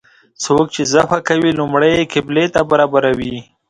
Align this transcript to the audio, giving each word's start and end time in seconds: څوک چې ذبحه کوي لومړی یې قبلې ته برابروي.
څوک 0.43 0.65
چې 0.75 0.81
ذبحه 0.93 1.19
کوي 1.29 1.51
لومړی 1.59 1.91
یې 1.97 2.09
قبلې 2.13 2.45
ته 2.53 2.61
برابروي. 2.69 3.35